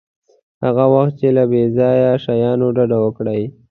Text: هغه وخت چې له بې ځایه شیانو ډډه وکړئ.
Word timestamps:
هغه 0.63 0.85
وخت 0.93 1.13
چې 1.19 1.27
له 1.37 1.43
بې 1.51 1.63
ځایه 1.77 2.11
شیانو 2.25 2.67
ډډه 2.75 2.97
وکړئ. 3.01 3.41